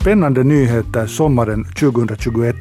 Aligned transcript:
Spännande 0.00 0.44
nyheter 0.44 1.06
sommaren 1.06 1.64
2021. 1.64 2.56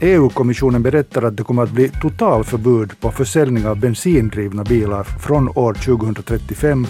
EU-kommissionen 0.00 0.82
berättar 0.82 1.22
att 1.22 1.36
det 1.36 1.42
kommer 1.42 1.62
att 1.62 1.70
bli 1.70 1.88
totalförbud 1.88 3.00
på 3.00 3.10
försäljning 3.10 3.66
av 3.66 3.80
bensindrivna 3.80 4.64
bilar 4.64 5.04
från 5.04 5.48
år 5.48 5.74
2035 5.74 6.86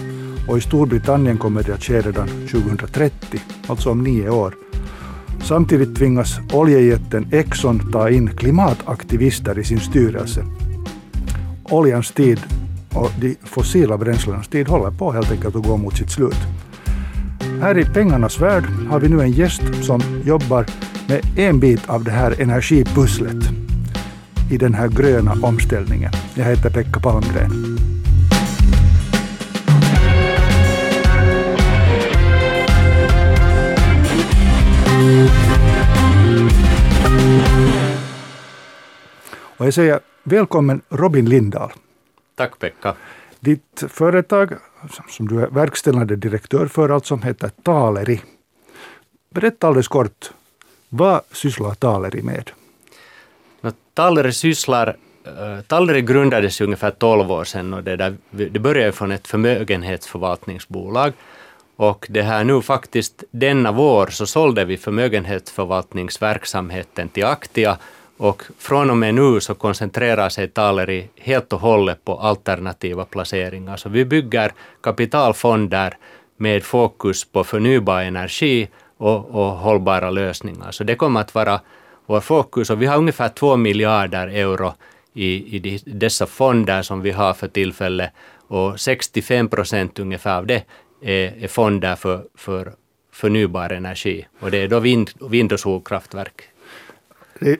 och 0.47 0.57
i 0.57 0.61
Storbritannien 0.61 1.37
kommer 1.37 1.63
det 1.63 1.73
att 1.73 1.83
ske 1.83 2.01
redan 2.01 2.27
2030, 2.27 3.39
alltså 3.67 3.91
om 3.91 4.03
nio 4.03 4.29
år. 4.29 4.53
Samtidigt 5.43 5.97
tvingas 5.97 6.39
oljejätten 6.53 7.27
Exxon 7.31 7.91
ta 7.91 8.09
in 8.09 8.27
klimataktivister 8.37 9.59
i 9.59 9.63
sin 9.63 9.79
styrelse. 9.79 10.45
Oljans 11.63 12.11
tid 12.11 12.39
och 12.93 13.11
de 13.19 13.35
fossila 13.43 13.97
bränslenas 13.97 14.47
tid 14.47 14.67
håller 14.67 14.91
på 14.91 15.11
helt 15.11 15.31
enkelt 15.31 15.55
att 15.55 15.67
gå 15.67 15.77
mot 15.77 15.97
sitt 15.97 16.11
slut. 16.11 16.37
Här 17.61 17.77
i 17.77 17.85
pengarnas 17.85 18.41
värld 18.41 18.63
har 18.89 18.99
vi 18.99 19.09
nu 19.09 19.21
en 19.21 19.31
gäst 19.31 19.61
som 19.85 20.01
jobbar 20.25 20.65
med 21.07 21.39
en 21.39 21.59
bit 21.59 21.89
av 21.89 22.03
det 22.03 22.11
här 22.11 22.41
energipusslet 22.41 23.43
i 24.51 24.57
den 24.57 24.73
här 24.73 24.87
gröna 24.87 25.35
omställningen. 25.43 26.11
Jag 26.35 26.45
heter 26.45 26.69
Pekka 26.69 26.99
Palmgren. 26.99 27.77
Och 39.57 39.65
jag 39.65 39.73
säger 39.73 39.99
välkommen 40.23 40.81
Robin 40.89 41.29
Lindahl. 41.29 41.71
Tack 42.35 42.59
Pekka. 42.59 42.95
Ditt 43.39 43.83
företag, 43.89 44.53
som 45.07 45.27
du 45.27 45.41
är 45.41 45.47
verkställande 45.47 46.15
direktör 46.15 46.67
för, 46.67 46.99
som 46.99 47.21
heter 47.21 47.51
Taleri. 47.63 48.21
Berätta 49.29 49.67
alldeles 49.67 49.87
kort, 49.87 50.31
vad 50.89 51.21
sysslar 51.31 51.73
Taleri 51.73 52.21
med? 52.21 52.51
Taleri 53.93 54.33
sysslar 54.33 54.97
uh, 55.71 55.99
grundades 55.99 56.61
ungefär 56.61 56.91
12 56.91 57.31
år 57.31 57.43
sedan 57.43 57.73
och 57.73 57.83
det, 57.83 57.95
där, 57.95 58.17
det 58.31 58.59
började 58.59 58.91
från 58.91 59.11
ett 59.11 59.27
förmögenhetsförvaltningsbolag. 59.27 61.13
Och 61.75 62.07
det 62.09 62.21
här 62.21 62.43
nu 62.43 62.61
faktiskt 62.61 63.23
denna 63.31 63.71
vår 63.71 64.07
så 64.07 64.25
sålde 64.25 64.65
vi 64.65 64.77
förmögenhetsförvaltningsverksamheten 64.77 67.09
till 67.09 67.25
Aktia 67.25 67.77
och 68.17 68.43
från 68.57 68.89
och 68.89 68.97
med 68.97 69.15
nu 69.15 69.39
så 69.39 69.55
koncentrerar 69.55 70.29
sig 70.29 70.47
Taleri 70.47 71.09
helt 71.19 71.53
och 71.53 71.59
hållet 71.59 72.05
på 72.05 72.19
alternativa 72.19 73.05
placeringar. 73.05 73.77
Så 73.77 73.89
vi 73.89 74.05
bygger 74.05 74.51
kapitalfonder 74.81 75.97
med 76.37 76.63
fokus 76.63 77.25
på 77.25 77.43
förnybar 77.43 78.01
energi 78.01 78.69
och, 78.97 79.25
och 79.29 79.51
hållbara 79.51 80.09
lösningar. 80.09 80.71
Så 80.71 80.83
det 80.83 80.95
kommer 80.95 81.19
att 81.19 81.35
vara 81.35 81.61
vår 82.05 82.19
fokus 82.19 82.69
och 82.69 82.81
vi 82.81 82.85
har 82.85 82.97
ungefär 82.97 83.29
två 83.29 83.55
miljarder 83.57 84.27
euro 84.27 84.73
i, 85.13 85.57
i 85.57 85.79
dessa 85.85 86.25
fonder 86.25 86.81
som 86.81 87.01
vi 87.01 87.11
har 87.11 87.33
för 87.33 87.47
tillfället 87.47 88.11
och 88.47 88.79
65 88.79 89.49
procent 89.49 89.99
ungefär 89.99 90.37
av 90.37 90.45
det 90.45 90.63
är, 91.01 91.43
är 91.43 91.47
fonder 91.47 91.95
för, 91.95 92.25
för 92.35 92.73
förnybar 93.11 93.69
energi 93.69 94.27
och 94.39 94.51
det 94.51 94.57
är 94.57 94.67
då 94.67 94.79
vind, 94.79 95.09
vind 95.29 95.53
och 95.53 95.59
solkraftverk 95.59 96.41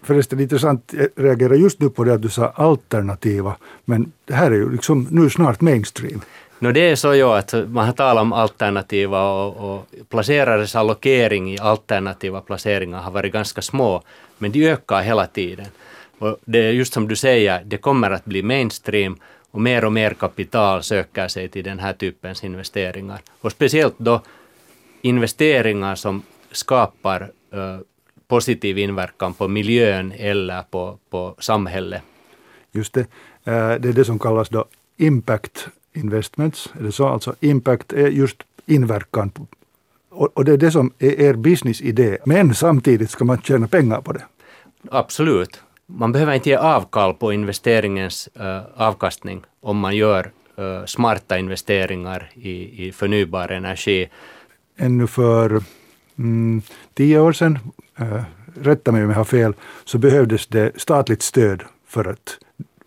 förresten 0.04 0.40
intressant, 0.40 0.94
jag 0.94 1.10
reagerar 1.16 1.56
just 1.56 1.80
nu 1.80 1.90
på 1.90 2.04
det 2.04 2.14
att 2.14 2.22
du 2.22 2.30
sa 2.30 2.50
alternativa, 2.50 3.56
men 3.86 4.12
det 4.26 4.34
här 4.34 4.52
är 4.52 4.56
ju 4.56 4.72
liksom 4.72 5.08
nu 5.12 5.30
snart 5.30 5.62
mainstream. 5.62 6.22
No 6.60 6.72
det 6.72 6.80
är 6.80 6.96
så 6.96 7.14
ju 7.14 7.24
att 7.24 7.54
man 7.54 7.86
har 7.86 7.94
talat 7.94 8.22
om 8.22 8.34
alternativa 8.34 9.32
och, 9.32 9.76
och 9.76 9.86
placerares 10.10 10.76
allokering 10.76 11.54
i 11.54 11.60
alternativa 11.60 12.42
placeringar 12.42 13.02
har 13.02 13.12
varit 13.12 13.34
ganska 13.34 13.62
små, 13.62 14.02
men 14.38 14.52
de 14.52 14.68
ökar 14.70 15.02
hela 15.02 15.28
tiden. 15.28 15.66
Och 16.20 16.38
det 16.46 16.60
är 16.60 16.72
just 16.72 16.94
som 16.94 17.08
du 17.08 17.16
säger, 17.16 17.64
det 17.64 17.78
kommer 17.78 18.12
att 18.12 18.26
bli 18.26 18.44
mainstream 18.44 19.18
och 19.52 19.62
mer 19.62 19.86
och 19.86 19.94
mer 19.94 20.14
kapital 20.14 20.84
söker 20.84 21.28
sig 21.28 21.50
till 21.50 21.64
den 21.64 21.80
här 21.80 21.94
typens 21.94 22.44
investeringar. 22.44 23.22
Och 23.42 23.52
speciellt 23.52 23.96
då 23.98 24.22
investeringar 25.02 25.96
som 25.96 26.24
skapar 26.52 27.22
uh, 27.54 27.80
positiv 28.28 28.78
inverkan 28.78 29.34
på 29.34 29.48
miljön 29.48 30.14
eller 30.18 30.62
på, 30.62 30.98
på 31.10 31.36
samhället. 31.40 32.02
Just 32.72 32.94
det. 32.94 33.02
Eh, 33.44 33.76
det 33.80 33.90
är 33.90 33.94
det 33.94 34.06
som 34.06 34.20
kallas 34.20 34.50
då 34.50 34.66
impact 34.98 35.68
investments. 35.94 36.70
Är 36.80 36.84
det 36.84 36.92
så? 36.92 37.08
Alltså 37.08 37.36
impact 37.40 37.94
är 37.94 38.08
just 38.08 38.44
inverkan. 38.66 39.32
Och 40.10 40.46
det 40.46 40.52
är 40.52 40.58
det 40.58 40.72
som 40.72 40.94
är 41.00 41.22
er 41.22 41.34
businessidé. 41.34 42.18
Men 42.26 42.56
samtidigt 42.56 43.10
ska 43.10 43.26
man 43.26 43.42
tjäna 43.42 43.68
pengar 43.68 44.02
på 44.02 44.14
det. 44.14 44.24
Absolut. 44.92 45.62
Man 45.86 46.12
behöver 46.12 46.34
inte 46.34 46.50
ge 46.50 46.56
avkall 46.56 47.14
på 47.14 47.34
investeringens 47.34 48.30
uh, 48.40 48.62
avkastning 48.76 49.44
om 49.62 49.78
man 49.78 49.96
gör 49.96 50.32
uh, 50.60 50.86
smarta 50.86 51.38
investeringar 51.38 52.32
i, 52.34 52.88
i 52.88 52.92
förnybar 52.92 53.50
energi. 53.50 54.10
Ännu 54.78 55.08
för 55.08 55.64
mm, 56.18 56.62
tio 56.94 57.20
år 57.20 57.34
sedan 57.34 57.60
äh, 58.00 58.16
eh, 58.16 58.24
rätta 58.62 58.92
mig 58.92 59.04
om 59.04 59.10
jag 59.10 59.18
har 59.18 59.24
fel, 59.24 59.54
så 59.86 59.98
behövdes 59.98 60.48
det 60.48 60.82
statligt 60.82 61.22
stöd 61.22 61.64
för 61.88 62.06
att 62.06 62.38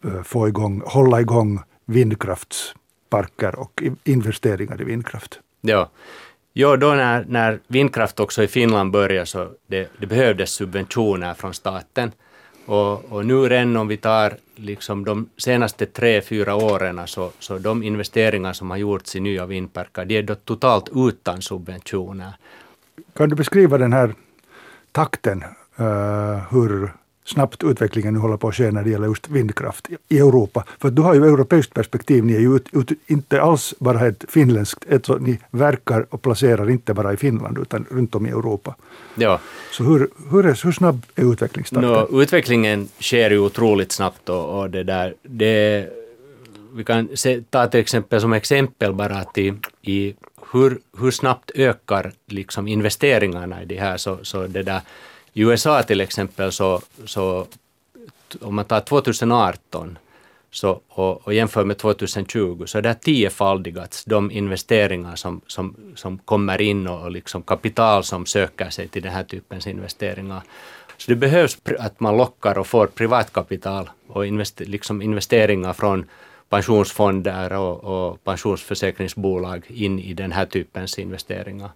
äh, 0.05 0.23
få 0.23 0.49
igång, 0.49 0.83
hålla 0.87 1.21
igång 1.21 1.61
vindkraftsparker 1.87 3.59
och 3.59 3.83
investeringar 4.05 4.81
i 4.81 4.85
vindkraft. 4.85 5.41
Ja, 5.61 5.91
ja 6.53 6.77
då 6.77 6.95
när, 6.95 7.25
när 7.29 7.61
vindkraft 7.67 8.21
också 8.21 8.43
i 8.43 8.49
Finland 8.49 8.91
började 8.91 9.27
så 9.27 9.49
det, 9.67 9.89
det 9.99 10.07
behövdes 10.07 10.51
subventioner 10.51 11.35
från 11.35 11.55
staten. 11.55 12.13
Och, 12.67 13.13
och, 13.13 13.27
nu 13.27 13.49
redan 13.49 13.77
om 13.77 13.89
vi 13.89 13.97
tar 13.97 14.37
liksom 14.57 15.05
de 15.05 15.29
senaste 15.37 15.87
tre, 15.87 16.21
fyra 16.21 16.55
åren, 16.55 17.01
så, 17.07 17.31
så 17.39 17.59
de 17.59 17.83
investeringar 17.83 18.53
som 18.53 18.71
har 18.71 18.77
gjorts 18.77 19.17
i 19.17 19.21
nya 19.21 19.47
vindparker, 19.47 20.05
de 20.05 20.19
är 20.19 20.23
då 20.23 20.35
totalt 20.35 20.89
utan 20.95 21.43
subventioner. 21.43 22.33
Kan 23.17 23.29
du 23.29 23.35
beskriva 23.35 23.79
den 23.79 23.93
här 23.93 24.15
takten, 24.93 25.45
uh, 25.81 26.39
hur 26.51 26.91
snabbt 27.29 27.65
utvecklingen 27.65 28.15
nu 28.15 28.21
håller 28.21 28.37
på 28.37 28.49
att 28.49 28.55
ske 28.55 28.71
när 28.71 28.85
det 28.85 28.91
gäller 28.91 29.07
just 29.07 29.29
vindkraft 29.29 29.89
i 30.09 30.19
Europa. 30.19 30.65
För 30.79 30.91
du 30.91 31.03
har 31.03 31.15
ju 31.15 31.25
europeiskt 31.25 31.75
perspektiv, 31.75 32.25
ni 32.25 32.35
är 32.35 32.41
ju 32.41 32.57
ut, 32.57 32.69
ut, 32.73 32.99
inte 33.07 33.43
alls 33.43 33.75
bara 33.79 34.07
ett 34.07 34.25
finländskt, 34.29 34.85
ett, 34.89 35.09
ni 35.21 35.39
verkar 35.51 36.07
och 36.11 36.23
placerar 36.23 36.71
inte 36.71 36.95
bara 36.95 37.13
i 37.13 37.17
Finland 37.17 37.59
utan 37.59 37.87
runt 37.91 38.15
om 38.15 38.27
i 38.27 38.31
Europa. 38.31 38.75
Ja. 39.15 39.41
Så 39.73 39.85
hur, 39.85 40.09
hur, 40.31 40.47
är, 40.47 40.65
hur 40.65 40.73
snabb 40.73 41.07
är 41.15 41.33
utvecklingstakten? 41.33 41.91
No, 41.91 42.23
utvecklingen 42.23 42.89
sker 43.01 43.31
ju 43.31 43.39
otroligt 43.39 43.93
snabbt 43.93 44.29
och, 44.29 44.61
och 44.61 44.71
det 44.71 44.85
där, 44.85 45.15
det, 45.23 45.89
vi 46.75 46.85
kan 46.85 47.09
se, 47.15 47.41
ta 47.51 47.67
till 47.67 47.81
exempel 47.81 48.21
som 48.21 48.33
exempel 48.33 48.93
bara 48.93 49.17
att 49.17 49.39
i, 49.39 49.55
i 49.83 50.15
hur, 50.53 50.81
hur 50.99 51.11
snabbt 51.11 51.51
ökar 51.55 52.13
liksom 52.27 52.69
investeringarna 52.69 53.63
i 53.63 53.65
det 53.65 53.81
här? 53.81 53.97
Så, 53.97 54.19
så 54.23 54.47
det 54.47 54.63
där, 54.63 54.81
I 55.33 55.43
USA 55.43 55.83
till 55.83 56.01
exempel, 56.01 56.53
så, 56.53 56.81
så 57.05 57.47
om 58.41 58.55
man 58.55 58.65
tar 58.65 58.81
2018 58.81 59.99
så, 60.51 60.81
och, 60.89 61.27
och 61.27 61.35
jämför 61.35 61.65
med 61.65 61.79
2020 61.79 62.65
så 62.67 62.81
det 62.81 62.89
det 62.89 62.95
tiofaldigats 62.95 64.05
de 64.05 64.31
investeringar 64.31 65.17
som, 65.17 65.41
som, 65.47 65.75
som 65.95 66.19
kommer 66.19 66.61
in 66.61 66.89
och, 66.89 67.03
och 67.03 67.11
liksom 67.11 67.43
kapital 67.43 68.05
som 68.05 68.27
söker 68.27 68.71
sig 68.71 68.89
till 68.89 69.03
den 69.03 69.13
här 69.13 69.25
typens 69.25 69.67
investeringar. 69.67 70.43
Så 70.97 71.11
det 71.11 71.17
behövs 71.17 71.59
att 71.79 72.01
man 72.01 72.17
lockar 72.17 72.59
och 72.59 72.67
får 72.67 72.87
privatkapital 72.87 73.91
och 74.09 74.27
invest, 74.27 74.61
liksom 74.61 75.03
investeringar 75.03 75.73
från 75.73 76.07
pensionsfonder 76.49 77.53
och, 77.53 77.85
och 77.85 78.25
pensionsförsäkringsbolag 78.25 79.65
in 79.69 79.99
i 79.99 80.15
den 80.15 80.33
här 80.33 80.47
typens 80.47 80.99
investeringar. 80.99 81.71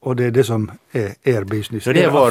Och 0.00 0.16
det 0.16 0.24
är 0.24 0.30
det 0.30 0.44
som 0.44 0.70
är 0.92 1.14
er 1.22 1.44
business? 1.44 1.84
det, 1.84 2.02
är 2.02 2.10
vår 2.10 2.30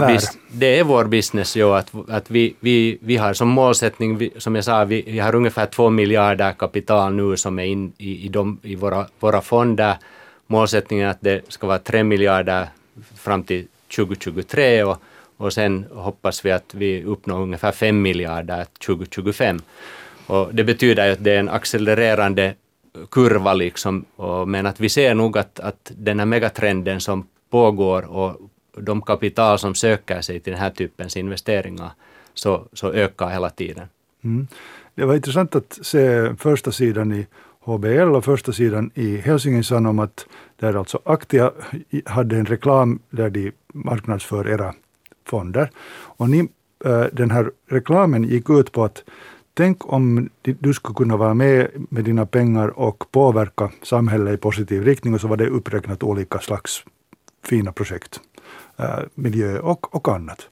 det 0.52 0.80
är 0.80 0.84
vår 0.84 1.06
business, 1.06 1.56
ja, 1.56 1.78
att, 1.78 1.92
att 2.10 2.32
vi, 2.32 2.56
vi, 2.60 2.98
vi 3.02 3.18
har 3.18 3.34
som 3.34 3.48
målsättning, 3.48 4.18
vi, 4.18 4.32
som 4.38 4.56
jag 4.56 4.64
sa, 4.64 4.86
vi, 4.86 5.02
vi 5.08 5.20
har 5.20 5.36
ungefär 5.36 5.66
två 5.66 5.90
miljarder 5.90 6.52
kapital 6.52 7.14
nu 7.14 7.38
som 7.38 7.60
är 7.60 7.64
in 7.64 7.94
i, 7.98 8.26
i, 8.26 8.30
de, 8.30 8.60
i 8.64 8.76
våra, 8.76 9.06
våra 9.20 9.42
fonder. 9.42 9.96
Målsättningen 10.48 11.08
är 11.08 11.12
att 11.12 11.22
det 11.22 11.42
ska 11.48 11.68
vara 11.68 11.80
tre 11.80 12.04
miljarder 12.04 12.68
fram 13.16 13.44
till 13.44 13.68
2023 13.96 14.84
och, 14.84 14.98
och 15.38 15.54
sen 15.54 15.86
hoppas 15.92 16.46
vi 16.46 16.52
att 16.52 16.74
vi 16.74 17.04
uppnår 17.04 17.42
ungefär 17.42 17.72
fem 17.72 18.02
miljarder 18.02 18.66
2025. 18.86 19.62
Och 20.28 20.56
det 20.56 20.64
betyder 20.64 21.06
ju 21.06 21.12
att 21.12 21.24
det 21.24 21.32
är 21.32 21.40
en 21.40 21.50
accelererande 21.50 22.56
kurva 23.12 23.54
liksom, 23.54 24.06
och, 24.16 24.48
men 24.48 24.66
att 24.66 24.80
vi 24.80 24.90
ser 24.90 25.14
nog 25.14 25.38
att, 25.38 25.60
att 25.60 25.92
den 25.98 26.20
här 26.20 26.26
megatrenden 26.26 27.02
som 27.02 27.28
pågår 27.50 28.12
och 28.12 28.38
de 28.78 29.02
kapital 29.02 29.60
som 29.60 29.76
söker 29.76 30.22
sig 30.22 30.40
till 30.40 30.54
den 30.54 30.62
här 30.62 30.70
typens 30.70 31.18
investeringar 31.18 31.92
så, 32.34 32.68
så 32.74 32.92
ökar 32.92 33.30
hela 33.30 33.50
tiden. 33.50 33.88
Mm. 34.24 34.48
Det 34.96 35.06
var 35.06 35.16
intressant 35.16 35.56
att 35.56 35.80
se 35.82 36.36
första 36.36 36.72
sidan 36.72 37.14
i 37.14 37.28
HBL 37.60 38.16
och 38.16 38.26
första 38.26 38.52
sidan 38.52 38.92
i 38.94 39.18
Helsingin 39.18 39.64
Sanomat 39.64 40.26
där 40.60 40.76
alltså 40.76 41.00
Aktia 41.06 41.52
hade 42.06 42.36
en 42.36 42.46
reklam 42.46 43.00
där 43.10 43.30
de 43.30 43.52
marknadsför 43.74 44.50
era 44.50 44.74
fonder. 45.26 45.70
Och 45.92 46.30
ni, 46.30 46.50
eh, 46.86 47.06
den 47.12 47.32
här 47.32 47.52
reklamen 47.70 48.24
gick 48.24 48.50
ut 48.50 48.72
på 48.72 48.84
att 48.84 49.04
tänk 49.54 49.94
om 49.94 50.30
du 50.42 50.74
skulle 50.74 50.96
kunna 50.96 51.18
vara 51.18 51.34
med 51.34 51.68
med 51.90 52.04
dina 52.04 52.26
pengar 52.26 52.68
och 52.80 53.12
påverka 53.12 53.72
samhället 53.84 54.34
i 54.34 54.38
positiv 54.38 54.84
riktning 54.84 55.14
och 55.14 55.22
så 55.22 55.28
var 55.28 55.38
det 55.38 55.48
uppräknat 55.48 56.04
olika 56.04 56.40
slags 56.40 56.84
fina 57.44 57.72
projekt, 57.72 58.20
äh, 58.78 59.00
miljö 59.16 59.60
och, 59.60 59.96
och 59.96 60.08
annat. 60.08 60.48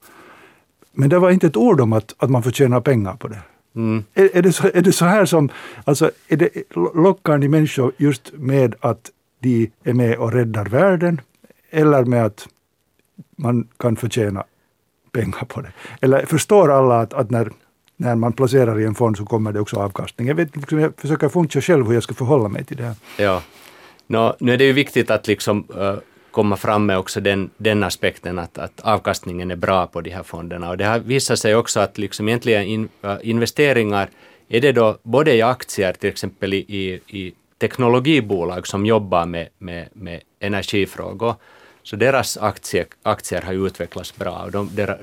Men 0.91 1.09
det 1.09 1.19
var 1.19 1.31
inte 1.31 1.47
ett 1.47 1.57
ord 1.57 1.81
om 1.81 1.93
att, 1.93 2.15
att 2.17 2.29
man 2.29 2.43
får 2.43 2.51
tjäna 2.51 2.81
pengar 2.81 3.15
på 3.15 3.27
det. 3.27 3.41
Mm. 3.75 4.03
Är, 4.13 4.37
är, 4.37 4.41
det 4.41 4.53
så, 4.53 4.67
är 4.73 4.81
det 4.81 4.91
så 4.91 5.05
här 5.05 5.25
som, 5.25 5.49
alltså 5.83 6.11
är 6.27 6.37
det, 6.37 6.49
lockar 6.95 7.37
ni 7.37 7.47
människor 7.47 7.91
just 7.97 8.31
med 8.33 8.75
att 8.79 9.11
de 9.39 9.71
är 9.83 9.93
med 9.93 10.17
och 10.17 10.33
räddar 10.33 10.65
världen 10.65 11.21
eller 11.69 12.05
med 12.05 12.25
att 12.25 12.47
man 13.35 13.67
kan 13.77 13.95
förtjäna 13.95 14.43
pengar 15.11 15.45
på 15.45 15.61
det? 15.61 15.71
Eller 16.01 16.25
förstår 16.25 16.71
alla 16.71 16.99
att, 16.99 17.13
att 17.13 17.29
när, 17.29 17.51
när 18.01 18.15
man 18.15 18.33
placerar 18.33 18.79
i 18.79 18.85
en 18.85 18.95
fond 18.95 19.17
så 19.17 19.25
kommer 19.25 19.51
det 19.51 19.59
också 19.59 19.77
avkastning? 19.77 20.27
Jag, 20.27 20.35
vet, 20.35 20.55
liksom, 20.55 20.79
jag 20.79 20.93
försöker 20.97 21.29
funka 21.29 21.61
själv 21.61 21.87
hur 21.87 21.93
jag 21.93 22.03
ska 22.03 22.13
förhålla 22.13 22.49
mig 22.49 22.63
till 22.63 22.77
det 22.77 22.83
här. 22.83 22.95
Ja. 23.17 23.41
Nå, 24.07 24.35
nu 24.39 24.53
är 24.53 24.57
det 24.57 24.63
ju 24.63 24.73
viktigt 24.73 25.11
att 25.11 25.27
liksom, 25.27 25.67
uh, 25.77 25.95
komma 26.31 26.57
fram 26.57 26.85
med 26.85 26.97
också 26.97 27.21
den, 27.21 27.49
den 27.57 27.83
aspekten 27.83 28.39
att, 28.39 28.57
att 28.57 28.81
avkastningen 28.81 29.51
är 29.51 29.55
bra 29.55 29.87
på 29.87 30.01
de 30.01 30.09
här 30.09 30.23
fonderna. 30.23 30.69
Och 30.69 30.77
det 30.77 30.85
har 30.85 30.99
visat 30.99 31.39
sig 31.39 31.55
också 31.55 31.79
att 31.79 31.97
liksom 31.97 32.27
egentligen 32.27 32.63
in, 32.63 32.89
uh, 33.05 33.15
investeringar, 33.21 34.09
är 34.49 34.61
det 34.61 34.71
då 34.71 34.97
både 35.03 35.35
i 35.35 35.41
aktier, 35.41 35.93
till 35.93 36.09
exempel 36.09 36.53
i, 36.53 36.57
i, 36.57 36.99
i 37.07 37.33
teknologibolag 37.57 38.67
som 38.67 38.85
jobbar 38.85 39.25
med, 39.25 39.47
med, 39.57 39.89
med 39.93 40.21
energifrågor, 40.39 41.35
så 41.83 41.95
deras 41.95 42.37
aktier, 42.37 42.85
aktier 43.03 43.41
har 43.41 43.53
utvecklats 43.53 44.15
bra 44.15 44.43
och 44.43 44.51
de, 44.51 44.69
deras, 44.75 44.99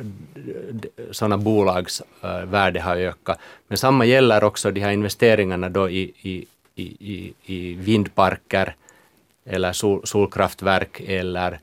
sådana 1.11 1.37
bolags 1.39 2.03
uh, 2.25 2.45
värde 2.45 2.81
har 2.81 2.97
ökat. 2.97 3.39
Men 3.69 3.79
samma 3.79 4.05
gäller 4.05 4.45
också 4.45 4.71
de 4.71 4.81
här 4.81 4.91
investeringarna 4.91 5.69
då 5.69 5.91
i, 5.91 6.13
i, 6.23 6.47
i, 6.75 7.35
i 7.45 7.75
vindparker 7.75 8.75
eller 9.45 9.73
sol, 9.73 10.01
solkraftverk 10.05 11.01
eller 11.01 11.61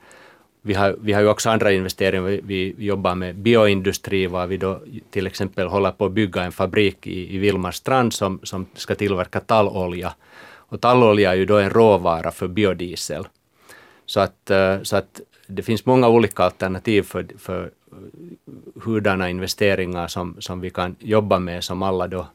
vi 0.66 0.74
har, 0.74 0.96
vi 1.02 1.14
har 1.14 1.22
ju 1.22 1.28
också 1.28 1.50
andra 1.50 1.72
investeringar. 1.72 2.24
Vi, 2.24 2.42
vi 2.76 2.86
jobbar 2.86 3.16
med 3.16 3.36
bioindustri, 3.36 4.28
var 4.28 4.48
vi 4.48 4.58
då 4.58 4.80
till 5.12 5.28
exempel 5.28 5.68
håller 5.68 5.92
på 5.92 6.06
att 6.06 6.12
bygga 6.12 6.44
en 6.44 6.52
fabrik 6.52 7.08
i, 7.08 7.36
i 7.36 7.38
Vilmarstrand 7.38 8.14
som, 8.14 8.40
som 8.44 8.66
ska 8.76 8.96
tillverka 8.96 9.40
tallolja. 9.40 10.14
Och 10.56 10.82
tallolja 10.82 11.32
är 11.32 11.36
ju 11.36 11.46
då 11.46 11.58
en 11.58 11.70
råvara 11.70 12.32
för 12.32 12.48
biodiesel. 12.48 13.28
Så 14.06 14.20
att, 14.20 14.50
eh, 14.50 14.82
så 14.82 14.96
att 14.96 15.22
det 15.48 15.64
finns 15.64 15.86
många 15.86 16.08
olika 16.10 16.44
alternativ 16.44 17.02
för, 17.02 17.26
för 17.38 17.64
eh, 17.64 17.98
hurdana 18.84 19.30
investeringar 19.30 20.08
som, 20.08 20.36
som 20.40 20.62
vi 20.62 20.70
kan 20.70 20.96
jobba 21.00 21.40
med 21.40 21.64
som 21.64 21.84
alla 21.84 22.08
då 22.08 22.28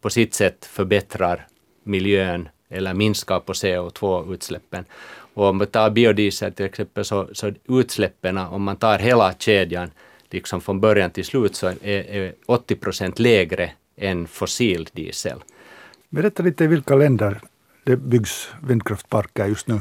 på 0.00 0.10
sitt 0.10 0.34
sätt 0.34 0.64
förbättrar 0.64 1.46
miljön 1.84 2.48
eller 2.68 2.94
minskar 2.94 3.40
på 3.40 3.52
CO2-utsläppen. 3.52 4.84
Och 5.34 5.44
om 5.44 5.56
man 5.56 5.66
tar 5.66 5.90
biodiesel 5.90 6.52
till 6.52 6.66
exempel 6.66 7.04
så, 7.04 7.28
så 7.32 7.52
utsläppen, 7.68 8.38
om 8.38 8.62
man 8.62 8.76
tar 8.76 8.98
hela 8.98 9.32
kedjan 9.32 9.90
liksom 10.30 10.60
från 10.60 10.80
början 10.80 11.10
till 11.10 11.24
slut 11.24 11.56
så 11.56 11.66
är, 11.66 11.76
är 11.82 12.34
80 12.46 12.76
procent 12.76 13.18
lägre 13.18 13.70
än 13.96 14.26
fossil 14.26 14.88
diesel. 14.92 15.38
Berätta 16.08 16.42
lite 16.42 16.64
i 16.64 16.66
vilka 16.66 16.94
länder 16.94 17.40
det 17.84 17.96
byggs 17.96 18.48
vindkraftparker 18.62 19.46
just 19.46 19.66
nu. 19.66 19.80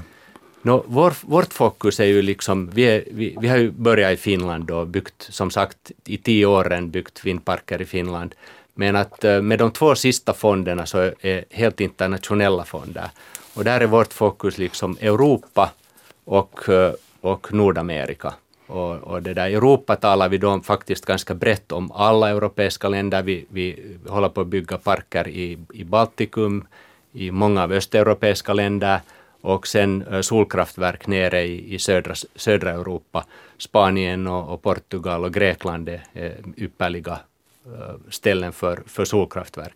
No, 0.62 0.84
vår, 0.88 1.14
vårt 1.22 1.54
fokus 1.54 2.00
är 2.00 2.06
ju 2.06 2.22
liksom, 2.22 2.70
vi, 2.70 2.84
är, 2.84 3.04
vi, 3.12 3.38
vi 3.42 3.48
har 3.48 3.58
ju 3.58 3.72
börjat 3.72 4.14
i 4.14 4.18
Finland 4.18 4.72
och 4.72 4.88
byggt, 4.88 5.28
som 5.30 5.52
sagt, 5.52 5.92
i 6.06 6.18
tio 6.18 6.46
åren 6.46 6.92
byggt 6.92 7.26
vindparker 7.26 7.82
i 7.82 7.86
Finland. 7.86 8.36
Men 8.74 8.96
att 8.96 9.24
eh, 9.24 9.42
med 9.42 9.60
de 9.60 9.72
två 9.72 9.96
sista 9.96 10.34
fonderna 10.34 10.86
så 10.86 11.12
är 11.22 11.46
helt 11.50 11.82
internationella 11.82 12.66
fonder. 12.66 13.10
Och 13.54 13.64
där 13.64 13.82
är 13.82 13.88
vårt 13.88 14.14
fokus 14.14 14.58
liksom 14.58 14.98
Europa 15.02 15.72
och, 16.26 16.70
eh, 16.70 16.94
och 17.22 17.54
Nordamerika. 17.54 18.34
Och, 18.68 18.96
och 18.96 19.22
det 19.22 19.34
där 19.34 19.50
Europa 19.50 19.96
talar 19.96 20.30
vi 20.30 20.38
då 20.38 20.60
faktiskt 20.60 21.06
ganska 21.06 21.34
brett 21.34 21.72
om 21.72 21.92
alla 21.92 22.30
europeiska 22.30 22.90
länder. 22.90 23.24
Vi, 23.24 23.46
vi 23.50 23.96
håller 24.08 24.30
på 24.30 24.42
att 24.42 24.48
bygga 24.48 24.78
parker 24.78 25.28
i, 25.28 25.58
i 25.74 25.84
Baltikum, 25.84 26.68
i 27.14 27.32
många 27.32 27.64
av 27.64 27.72
östeuropeiska 27.72 28.54
länder 28.54 29.00
och 29.42 29.68
sen 29.68 30.02
eh, 30.02 30.22
solkraftverk 30.22 31.08
nere 31.08 31.42
i, 31.42 31.74
i 31.74 31.80
södra, 31.80 32.16
södra 32.36 32.72
Europa. 32.72 33.26
Spanien 33.58 34.28
och, 34.28 34.54
och 34.54 34.62
Portugal 34.62 35.24
och 35.26 35.34
Grekland 35.34 35.90
är 35.90 36.36
ypperliga 36.58 37.20
eh, 37.66 37.96
ställen 38.10 38.52
för, 38.52 38.80
för 38.88 39.06
solkraftverk. 39.06 39.76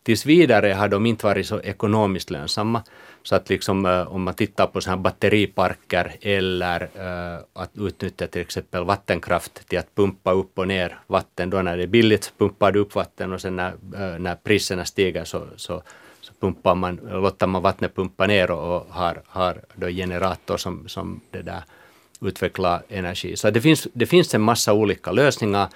Tills 0.06 0.26
vidare 0.26 0.72
har 0.72 0.88
de 0.88 1.06
inte 1.06 1.26
varit 1.26 1.46
så 1.46 1.60
ekonomiskt 1.60 2.30
lönsamma. 2.30 2.82
Så 3.22 3.36
att 3.36 3.48
liksom, 3.48 3.86
eh, 3.86 4.12
om 4.14 4.22
man 4.22 4.34
tittar 4.34 4.66
på 4.66 4.80
sådana 4.80 5.02
batteriparker 5.02 6.16
eller 6.20 6.82
uh, 6.82 7.40
att 7.52 7.70
utnyttja 7.74 8.26
till 8.26 8.40
exempel 8.40 8.84
vattenkraft 8.84 9.68
till 9.68 9.78
att 9.78 9.94
pumpa 9.94 10.32
upp 10.32 10.58
och 10.58 10.68
ner 10.68 10.98
vatten. 11.06 11.50
Då 11.50 11.62
när 11.62 11.76
det 11.76 11.82
är 11.82 11.86
billigt 11.86 12.32
pumpar 12.38 12.72
du 12.72 12.78
upp 12.78 12.94
vatten 12.94 13.32
och 13.32 13.40
sen 13.40 13.56
när, 13.56 13.72
uh, 13.72 14.18
när 14.18 14.34
priserna 14.34 14.84
stiger 14.84 15.24
så, 15.24 15.46
så, 15.56 15.82
så 16.20 16.32
pumpar 16.40 16.74
man, 16.74 17.00
låter 17.10 17.46
man 17.46 17.62
vattnet 17.62 17.96
pumpa 17.96 18.26
ner 18.26 18.50
och, 18.50 18.76
och 18.76 18.86
har, 18.90 19.22
har 19.26 19.60
då 19.74 19.88
generator 19.88 20.56
som, 20.56 20.88
som 20.88 21.20
det 21.30 21.42
där 21.42 21.62
utvecklar 22.20 22.82
energi. 22.88 23.36
Så 23.36 23.50
det 23.50 23.60
finns, 23.60 23.88
det 23.92 24.06
finns 24.06 24.34
en 24.34 24.42
massa 24.42 24.72
olika 24.72 25.12
lösningar 25.12 25.68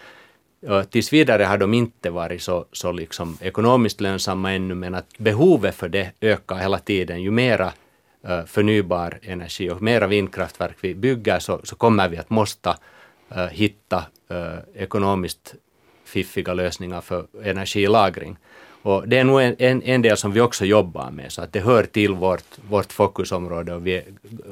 tills 0.90 1.12
vidare 1.12 1.44
har 1.44 1.58
de 1.58 1.74
inte 1.74 2.10
varit 2.10 2.42
så, 2.42 2.64
så 2.72 2.92
liksom 2.92 3.38
ekonomiskt 3.40 4.00
lönsamma 4.00 4.52
ännu, 4.52 4.74
men 4.74 4.94
att 4.94 5.18
behovet 5.18 5.74
för 5.74 5.88
det 5.88 6.10
ökar 6.20 6.56
hela 6.56 6.78
tiden. 6.78 7.22
Ju 7.22 7.30
mera 7.30 7.72
eh, 8.22 8.44
förnybar 8.44 9.18
energi 9.22 9.70
och 9.70 9.82
mera 9.82 10.06
vindkraftverk 10.06 10.76
vi 10.80 10.94
bygger 10.94 11.38
så, 11.38 11.60
så 11.64 11.76
kommer 11.76 12.08
vi 12.08 12.16
att 12.16 12.30
måste 12.30 12.74
eh, 13.30 13.46
hitta 13.46 14.04
eh, 14.30 14.82
ekonomiskt 14.82 15.54
fiffiga 16.04 16.54
lösningar 16.54 17.00
för 17.00 17.26
energilagring. 17.42 18.36
Och 18.82 19.08
det 19.08 19.18
är 19.18 19.24
nog 19.24 19.40
en, 19.40 19.56
en, 19.58 19.82
en, 19.82 20.02
del 20.02 20.16
som 20.16 20.32
vi 20.32 20.40
också 20.40 20.64
jobbar 20.64 21.10
med, 21.10 21.32
så 21.32 21.42
att 21.42 21.52
det 21.52 21.60
hör 21.60 21.84
till 21.84 22.14
vårt, 22.14 22.58
vårt 22.68 22.92
fokusområde 22.92 23.74
och, 23.74 23.86
vi, 23.86 24.02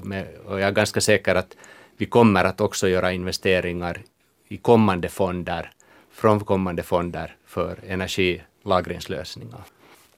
med, 0.02 0.26
och 0.46 0.60
jag 0.60 0.68
är 0.68 0.72
ganska 0.72 1.00
säker 1.00 1.34
att 1.34 1.56
vi 1.96 2.06
kommer 2.06 2.44
att 2.44 2.60
också 2.60 2.88
göra 2.88 3.12
investeringar 3.12 4.00
i 4.48 4.56
kommande 4.56 5.08
fonder 5.08 5.70
från 6.18 6.40
kommande 6.40 6.82
fonder 6.82 7.36
för 7.46 7.78
energilagringslösningar. 7.86 9.60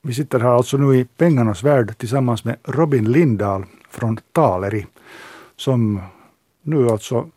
Vi 0.02 0.14
sitter 0.14 0.40
här 0.40 0.48
alltså 0.48 0.76
nu 0.76 0.96
i 0.96 1.04
pengarnas 1.04 1.62
värld 1.62 1.98
tillsammans 1.98 2.44
med 2.44 2.56
Robin 2.64 3.12
Lindahl 3.12 3.64
från 3.90 4.18
Taleri 4.32 4.86
som 5.56 6.00
nu 6.62 6.88
alltså 6.88 7.30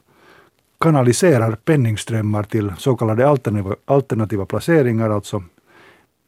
kanaliserar 0.79 1.55
penningströmmar 1.55 2.43
till 2.43 2.73
så 2.77 2.95
kallade 2.95 3.27
alternativa, 3.27 3.75
alternativa 3.85 4.45
placeringar, 4.45 5.09
alltså 5.09 5.43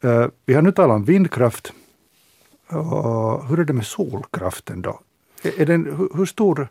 eh, 0.03 0.25
vi 0.45 0.53
har 0.53 0.61
nu 0.61 0.71
talat 0.71 0.95
om 0.95 1.03
vindkraft. 1.03 1.73
Hur 3.49 3.59
är 3.59 3.65
det 3.65 3.73
med 3.73 3.85
solkraften 3.85 4.81
då? 4.81 4.99
Är 5.57 5.65
den, 5.65 6.09
hur 6.15 6.25
stor 6.25 6.67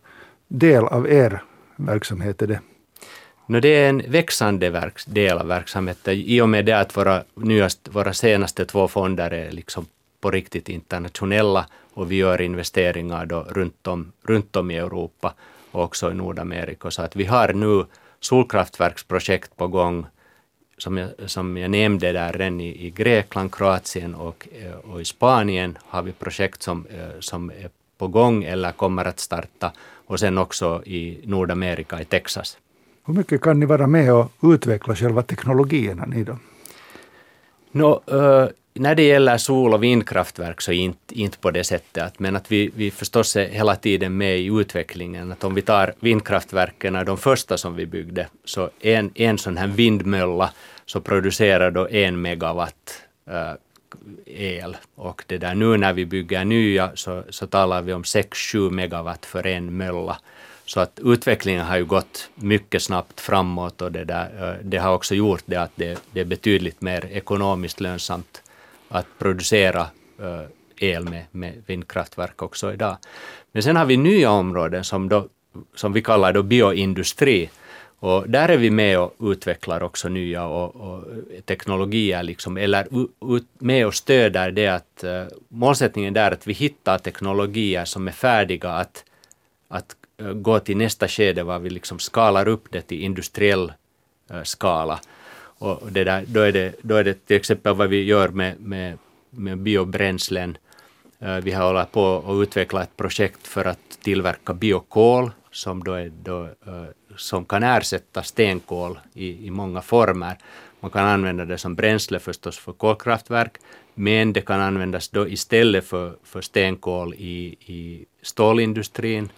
del 0.48 0.84
av 0.84 1.08
er 1.08 1.42
verksamhet 1.76 2.42
är 2.42 2.46
det? 2.46 2.60
No, 3.46 3.60
det 3.60 3.68
är 3.68 3.88
en 3.88 4.02
växande 4.08 4.70
verks, 4.70 5.04
del 5.04 5.38
av 5.38 5.46
verksamheten 5.46 6.14
i 6.14 6.40
och 6.40 6.48
med 6.48 6.64
det 6.64 6.72
att 6.72 6.96
våra, 6.96 7.24
nyast, 7.34 7.88
våra 7.92 8.12
senaste 8.12 8.64
två 8.64 8.88
fonder 8.88 9.30
är 9.30 9.50
liksom 9.50 9.86
på 10.20 10.30
riktigt 10.30 10.68
internationella 10.68 11.66
och 11.94 12.12
vi 12.12 12.16
gör 12.16 12.40
investeringar 12.40 13.26
då 13.26 13.46
runt, 13.48 13.86
om, 13.86 14.12
runt 14.22 14.56
om 14.56 14.70
i 14.70 14.76
Europa 14.76 15.34
och 15.70 15.82
också 15.82 16.10
i 16.10 16.14
Nordamerika. 16.14 16.90
Så 16.90 17.02
att 17.02 17.16
vi 17.16 17.24
har 17.24 17.52
nu 17.52 17.84
solkraftverksprojekt 18.20 19.56
på 19.56 19.68
gång 19.68 20.06
som 20.78 20.96
jag, 20.96 21.10
som 21.26 21.56
jag 21.56 21.70
nämnde 21.70 22.12
där 22.12 22.32
redan 22.32 22.60
i, 22.60 22.86
i 22.86 22.90
Grekland, 22.90 23.54
Kroatien 23.54 24.14
och, 24.14 24.48
eh, 24.52 24.90
och 24.90 25.00
i 25.00 25.04
Spanien 25.04 25.78
har 25.84 26.02
vi 26.02 26.12
projekt 26.12 26.62
som, 26.62 26.86
eh, 26.86 27.20
som 27.20 27.50
är 27.50 27.70
på 27.98 28.08
gång 28.08 28.44
eller 28.44 28.72
kommer 28.72 29.04
att 29.04 29.20
starta 29.20 29.72
och 30.06 30.20
sen 30.20 30.38
också 30.38 30.82
i 30.86 31.20
Nordamerika, 31.24 32.00
i 32.00 32.04
Texas. 32.04 32.58
Hur 33.06 33.14
mycket 33.14 33.40
kan 33.40 33.60
ni 33.60 33.66
vara 33.66 33.86
med 33.86 34.12
och 34.12 34.32
utveckla 34.42 34.96
själva 34.96 35.22
teknologierna 35.22 36.06
ni 36.06 36.24
då? 36.24 36.38
No, 37.72 38.02
uh, 38.12 38.48
när 38.74 38.94
det 38.94 39.02
gäller 39.02 39.36
sol 39.36 39.74
och 39.74 39.82
vindkraftverk 39.82 40.60
så 40.60 40.72
inte, 40.72 41.20
inte 41.20 41.38
på 41.38 41.50
det 41.50 41.64
sättet, 41.64 42.02
att, 42.02 42.18
men 42.18 42.36
att 42.36 42.52
vi, 42.52 42.70
vi 42.76 42.90
förstås 42.90 43.36
är 43.36 43.48
hela 43.48 43.76
tiden 43.76 44.16
med 44.16 44.38
i 44.38 44.46
utvecklingen. 44.46 45.32
Att 45.32 45.44
om 45.44 45.54
vi 45.54 45.62
tar 45.62 45.94
vindkraftverken, 46.00 47.04
de 47.06 47.18
första 47.18 47.56
som 47.56 47.74
vi 47.74 47.86
byggde, 47.86 48.26
så 48.44 48.70
en, 48.80 49.10
en 49.14 49.38
sån 49.38 49.56
här 49.56 49.66
vindmölla 49.66 50.50
så 50.86 51.00
producerar 51.00 51.70
då 51.70 51.88
en 51.88 52.22
megawatt 52.22 53.02
uh, 53.30 53.54
el. 54.26 54.76
Och 54.94 55.24
det 55.26 55.38
där, 55.38 55.54
nu 55.54 55.76
när 55.76 55.92
vi 55.92 56.06
bygger 56.06 56.44
nya 56.44 56.90
så, 56.94 57.24
så 57.30 57.46
talar 57.46 57.82
vi 57.82 57.92
om 57.92 58.02
6-7 58.02 58.70
megawatt 58.70 59.26
för 59.26 59.46
en 59.46 59.76
mölla. 59.76 60.18
Så 60.66 60.80
att 60.80 61.00
utvecklingen 61.02 61.64
har 61.64 61.76
ju 61.76 61.84
gått 61.84 62.30
mycket 62.34 62.82
snabbt 62.82 63.20
framåt 63.20 63.82
och 63.82 63.92
det, 63.92 64.04
där, 64.04 64.50
eh, 64.50 64.64
det 64.64 64.78
har 64.78 64.94
också 64.94 65.14
gjort 65.14 65.42
det 65.46 65.56
att 65.56 65.72
det, 65.74 66.02
det 66.12 66.20
är 66.20 66.24
betydligt 66.24 66.80
mer 66.80 67.06
ekonomiskt 67.06 67.80
lönsamt 67.80 68.42
att 68.88 69.06
producera 69.18 69.80
eh, 70.20 70.42
el 70.76 71.04
med, 71.04 71.24
med 71.30 71.62
vindkraftverk 71.66 72.42
också 72.42 72.72
idag. 72.72 72.96
Men 73.52 73.62
sen 73.62 73.76
har 73.76 73.84
vi 73.84 73.96
nya 73.96 74.30
områden 74.30 74.84
som, 74.84 75.08
då, 75.08 75.28
som 75.74 75.92
vi 75.92 76.02
kallar 76.02 76.32
då 76.32 76.42
bioindustri. 76.42 77.50
Och 77.98 78.30
där 78.30 78.48
är 78.48 78.56
vi 78.56 78.70
med 78.70 78.98
och 78.98 79.14
utvecklar 79.20 79.82
också 79.82 80.08
nya 80.08 80.44
och, 80.44 80.76
och 80.76 81.04
teknologier, 81.44 82.22
liksom, 82.22 82.56
eller 82.56 82.86
ut, 83.36 83.46
med 83.58 83.86
och 83.86 83.94
stöder 83.94 84.50
det 84.50 84.68
att 84.68 85.04
uh, 85.04 85.24
målsättningen 85.48 86.16
är 86.16 86.30
att 86.30 86.46
vi 86.46 86.52
hittar 86.52 86.98
teknologier 86.98 87.84
som 87.84 88.08
är 88.08 88.12
färdiga 88.12 88.70
att, 88.70 89.04
att 89.68 89.96
Eh, 90.16 90.32
gå 90.32 90.60
till 90.60 90.76
nästa 90.76 91.08
skede, 91.08 91.42
var 91.42 91.58
vi 91.58 91.70
liksom 91.70 91.98
skalar 91.98 92.48
upp 92.48 92.64
det 92.70 92.80
till 92.80 93.02
industriell 93.02 93.72
eh, 94.30 94.42
skala. 94.42 95.00
Och 95.58 95.92
det 95.92 96.04
där, 96.04 96.24
då, 96.26 96.40
är 96.40 96.52
det, 96.52 96.74
då 96.82 96.96
är 96.96 97.04
det 97.04 97.26
till 97.26 97.36
exempel 97.36 97.74
vad 97.74 97.88
vi 97.88 98.02
gör 98.02 98.28
med, 98.28 98.60
med, 98.60 98.98
med 99.30 99.58
biobränslen. 99.58 100.58
Eh, 101.18 101.36
vi 101.36 101.52
har 101.52 101.66
hållit 101.66 101.92
på 101.92 102.24
att 102.26 102.42
utveckla 102.42 102.82
ett 102.82 102.96
projekt 102.96 103.46
för 103.46 103.64
att 103.64 103.98
tillverka 104.02 104.54
biokol 104.54 105.30
som, 105.50 105.84
då 105.84 105.92
är 105.92 106.12
då, 106.22 106.48
som 107.16 107.44
kan 107.44 107.62
ersätta 107.62 108.22
stenkol 108.22 108.98
i, 109.14 109.46
i 109.46 109.50
många 109.50 109.82
former. 109.82 110.38
Man 110.80 110.90
kan 110.90 111.06
använda 111.06 111.44
det 111.44 111.58
som 111.58 111.74
bränsle 111.74 112.18
förstås 112.18 112.58
för 112.58 112.72
kolkraftverk, 112.72 113.56
men 113.94 114.32
det 114.32 114.40
kan 114.40 114.60
användas 114.60 115.08
då 115.08 115.28
istället 115.28 115.84
för, 115.84 116.16
för 116.24 116.40
stenkol 116.40 117.14
i, 117.14 117.56
i 117.60 118.04
stålindustrin, 118.22 119.30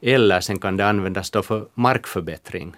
eller 0.00 0.40
sen 0.40 0.58
kan 0.58 0.76
det 0.76 0.86
användas 0.86 1.30
då 1.30 1.42
för 1.42 1.66
markförbättring. 1.74 2.76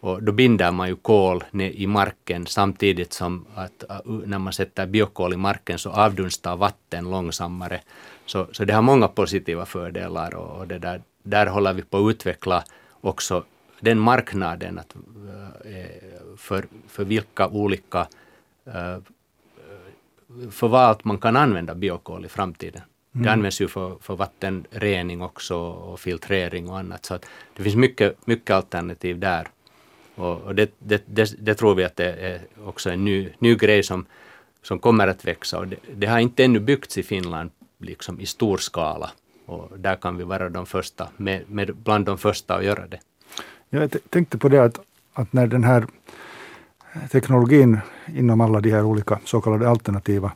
Och 0.00 0.22
då 0.22 0.32
binder 0.32 0.72
man 0.72 0.88
ju 0.88 0.96
kol 0.96 1.44
i 1.52 1.86
marken 1.86 2.46
samtidigt 2.46 3.12
som 3.12 3.46
att 3.54 3.90
äh, 3.90 4.00
när 4.04 4.38
man 4.38 4.52
sätter 4.52 4.86
biokol 4.86 5.32
i 5.32 5.36
marken 5.36 5.78
så 5.78 5.90
avdunstar 5.90 6.56
vatten 6.56 7.10
långsammare. 7.10 7.80
Så, 8.26 8.46
så 8.52 8.64
det 8.64 8.72
har 8.72 8.82
många 8.82 9.08
positiva 9.08 9.66
fördelar 9.66 10.34
och, 10.34 10.58
och 10.60 10.68
det 10.68 10.78
där, 10.78 11.02
där 11.22 11.46
håller 11.46 11.72
vi 11.72 11.82
på 11.82 11.96
att 11.98 12.10
utveckla 12.10 12.64
också 13.00 13.44
den 13.80 13.98
marknaden 13.98 14.78
att, 14.78 14.94
äh, 15.64 16.36
för, 16.36 16.66
för 16.88 17.04
vilka 17.04 17.48
olika 17.48 18.06
förvalt 20.50 20.54
för 20.54 20.68
vad 20.68 21.06
man 21.06 21.18
kan 21.18 21.36
använda 21.36 21.74
biokol 21.74 22.24
i 22.24 22.28
framtiden. 22.28 22.82
Mm. 23.14 23.24
Det 23.24 23.32
används 23.32 23.60
ju 23.60 23.68
för, 23.68 23.96
för 24.00 24.16
vattenrening 24.16 25.22
också 25.22 25.56
och 25.56 26.00
filtrering 26.00 26.68
och 26.68 26.78
annat. 26.78 27.04
Så 27.04 27.14
att 27.14 27.26
det 27.56 27.62
finns 27.62 27.76
mycket, 27.76 28.26
mycket 28.26 28.50
alternativ 28.50 29.18
där. 29.18 29.48
Och, 30.14 30.40
och 30.40 30.54
det, 30.54 30.70
det, 30.78 31.02
det, 31.06 31.34
det, 31.38 31.54
tror 31.54 31.74
vi 31.74 31.84
att 31.84 31.96
det 31.96 32.12
är 32.12 32.40
också 32.64 32.90
en 32.90 33.04
ny, 33.04 33.28
ny 33.38 33.54
grej 33.54 33.82
som, 33.82 34.06
som 34.62 34.78
kommer 34.78 35.08
att 35.08 35.24
växa. 35.24 35.58
Och 35.58 35.68
det, 35.68 35.76
det 35.94 36.06
har 36.06 36.18
inte 36.18 36.44
ännu 36.44 36.60
byggts 36.60 36.98
i 36.98 37.02
Finland 37.02 37.50
liksom 37.78 38.20
i 38.20 38.26
stor 38.26 38.56
skala. 38.56 39.10
Och 39.46 39.78
där 39.78 39.96
kan 39.96 40.16
vi 40.16 40.24
vara 40.24 40.48
de 40.48 40.66
första, 40.66 41.08
med, 41.16 41.50
med 41.50 41.76
bland 41.76 42.06
de 42.06 42.18
första 42.18 42.54
att 42.54 42.64
göra 42.64 42.86
det. 42.86 43.00
Jag 43.70 43.96
tänkte 44.10 44.38
på 44.38 44.48
det 44.48 44.64
att, 44.64 44.80
att 45.12 45.32
när 45.32 45.46
den 45.46 45.64
här 45.64 45.86
teknologin 47.10 47.78
inom 48.06 48.40
alla 48.40 48.60
de 48.60 48.70
här 48.70 48.84
olika 48.84 49.20
så 49.24 49.40
kallade 49.40 49.68
alternativa 49.68 50.32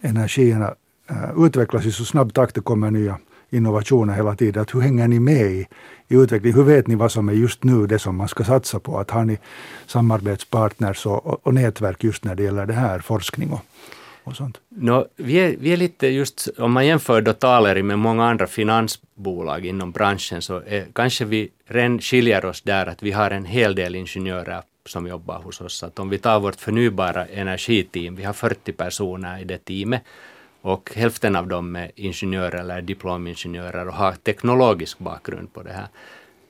energierna 0.00 0.74
Eh, 1.10 1.44
utvecklas 1.44 1.86
i 1.86 1.92
så 1.92 2.04
snabb 2.04 2.34
takt, 2.34 2.54
det 2.54 2.60
kommer 2.60 2.90
nya 2.90 3.18
innovationer 3.50 4.14
hela 4.14 4.36
tiden. 4.36 4.62
Att 4.62 4.74
hur 4.74 4.80
hänger 4.80 5.08
ni 5.08 5.20
med 5.20 5.52
i, 5.52 5.66
i 6.08 6.14
utvecklingen? 6.14 6.58
Hur 6.58 6.64
vet 6.64 6.86
ni 6.86 6.94
vad 6.94 7.12
som 7.12 7.28
är 7.28 7.32
just 7.32 7.64
nu 7.64 7.86
det 7.86 7.98
som 7.98 8.16
man 8.16 8.28
ska 8.28 8.44
satsa 8.44 8.80
på? 8.80 8.98
Att 8.98 9.10
har 9.10 9.24
ni 9.24 9.38
samarbetspartners 9.86 11.06
och, 11.06 11.26
och, 11.26 11.46
och 11.46 11.54
nätverk 11.54 12.04
just 12.04 12.24
när 12.24 12.34
det 12.34 12.42
gäller 12.42 12.66
det 12.66 12.72
här, 12.72 12.98
forskning 12.98 13.52
och, 13.52 13.60
och 14.24 14.36
sånt? 14.36 14.60
No, 14.68 15.06
vi, 15.16 15.34
är, 15.34 15.56
vi 15.58 15.72
är 15.72 15.76
lite 15.76 16.06
just, 16.06 16.48
om 16.58 16.72
man 16.72 16.86
jämför 16.86 17.20
då 17.20 17.32
Taleri 17.32 17.82
med 17.82 17.98
många 17.98 18.24
andra 18.24 18.46
finansbolag 18.46 19.66
inom 19.66 19.92
branschen 19.92 20.42
så 20.42 20.62
är, 20.66 20.86
kanske 20.92 21.24
vi 21.24 21.48
redan 21.66 22.00
skiljer 22.00 22.44
oss 22.44 22.62
där 22.62 22.86
att 22.86 23.02
vi 23.02 23.12
har 23.12 23.30
en 23.30 23.44
hel 23.44 23.74
del 23.74 23.94
ingenjörer 23.94 24.62
som 24.86 25.06
jobbar 25.06 25.38
hos 25.38 25.60
oss. 25.60 25.82
Att 25.82 25.98
om 25.98 26.08
vi 26.08 26.18
tar 26.18 26.40
vårt 26.40 26.60
förnybara 26.60 27.26
energiteam, 27.26 28.16
vi 28.16 28.24
har 28.24 28.32
40 28.32 28.72
personer 28.72 29.40
i 29.40 29.44
det 29.44 29.64
teamet 29.64 30.02
och 30.62 30.92
hälften 30.94 31.36
av 31.36 31.48
dem 31.48 31.76
är 31.76 31.90
ingenjörer 31.94 32.60
eller 32.60 32.82
diplomingenjörer 32.82 33.88
och 33.88 33.94
har 33.94 34.12
teknologisk 34.12 34.98
bakgrund 34.98 35.52
på 35.52 35.62
det 35.62 35.72
här. 35.72 35.88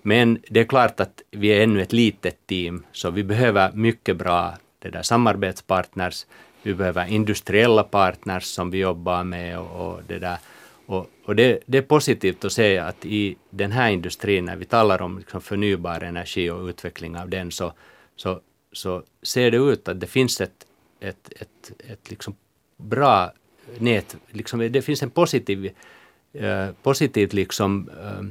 Men 0.02 0.38
det 0.49 0.61
är 0.61 0.64
klart 0.64 1.00
att 1.00 1.23
vi 1.31 1.49
är 1.49 1.62
ännu 1.62 1.83
ett 1.83 1.93
litet 1.93 2.47
team, 2.47 2.85
så 2.93 3.11
vi 3.11 3.25
behöver 3.25 3.73
mycket 3.73 4.17
bra 4.17 4.55
det 4.79 4.90
där 4.90 5.02
samarbetspartners. 5.02 6.26
Vi 6.62 6.75
behöver 6.75 7.07
industriella 7.07 7.83
partners 7.83 8.45
som 8.45 8.71
vi 8.71 8.79
jobbar 8.79 9.25
med 9.25 9.59
och, 9.59 9.87
och 9.87 10.00
det 10.07 10.19
där. 10.19 10.38
Och, 10.87 11.11
och 11.25 11.37
det, 11.37 11.61
det, 11.67 11.79
är 11.79 11.83
positivt 11.83 12.45
att 12.45 12.52
se 12.52 12.79
att 12.79 13.07
i 13.07 13.37
den 13.50 13.73
här 13.73 13.90
industrin, 13.90 14.45
när 14.45 14.57
vi 14.57 14.64
talar 14.64 15.02
om 15.02 15.19
liksom 15.19 15.40
förnybar 15.40 16.00
energi 16.00 16.50
och 16.50 16.67
utveckling 16.67 17.17
av 17.17 17.29
den, 17.29 17.50
så, 17.50 17.73
så, 18.17 18.40
så 18.73 19.02
ser 19.23 19.50
det 19.50 19.57
ut 19.57 19.88
att 19.88 20.00
det 20.00 20.07
finns 20.07 20.40
ett, 20.40 20.67
ett, 21.00 21.33
ett, 21.40 21.73
ett 21.90 22.11
liksom 22.11 22.37
bra 22.76 23.33
nät, 23.78 24.16
liksom, 24.30 24.72
det 24.72 24.82
finns 24.82 25.02
en 25.02 25.10
positiv, 25.10 25.70
eh, 26.32 26.68
positivt 26.82 27.32
liksom, 27.32 27.90
eh, 28.02 28.24